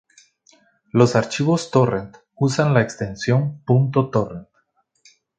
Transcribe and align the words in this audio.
Los 0.93 1.15
archivos 1.15 1.69
"torrent" 1.69 2.17
usan 2.33 2.73
la 2.73 2.81
extensión 2.81 3.61
".torrent". 3.67 4.47